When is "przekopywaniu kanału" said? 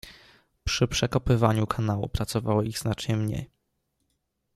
0.87-2.09